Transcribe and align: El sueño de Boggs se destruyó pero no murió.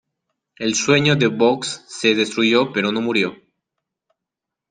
El 0.57 0.73
sueño 0.73 1.15
de 1.15 1.27
Boggs 1.27 1.85
se 1.87 2.15
destruyó 2.15 2.73
pero 2.73 2.91
no 2.91 3.01
murió. 3.01 3.35